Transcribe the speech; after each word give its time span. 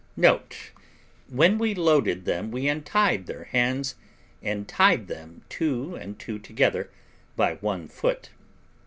Note, 0.17 0.71
when 1.29 1.59
we 1.59 1.75
loaded 1.75 2.25
them 2.25 2.49
we 2.49 2.67
untied 2.67 3.27
their 3.27 3.43
hands, 3.43 3.93
and 4.41 4.67
tied 4.67 5.07
them 5.07 5.43
two 5.47 5.93
and 5.93 6.17
two 6.17 6.39
together 6.39 6.89
by 7.35 7.53
one 7.57 7.87
foot. 7.87 8.31